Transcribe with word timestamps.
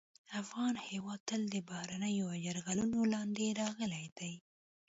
افغان 0.41 0.73
هېواد 0.87 1.19
تل 1.29 1.41
د 1.53 1.55
بهرنیو 1.69 2.27
یرغلونو 2.45 2.99
لاندې 3.13 3.47
راغلی 3.61 4.05
دی 4.17 4.33